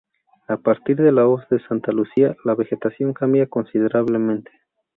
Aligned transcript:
A 0.47 0.57
partir 0.57 0.95
de 0.99 1.11
la 1.11 1.27
hoz 1.27 1.47
de 1.49 1.59
Santa 1.67 1.91
Lucía 1.91 2.35
la 2.43 2.55
vegetación 2.55 3.13
cambia 3.13 3.45
considerablemente. 3.45 4.51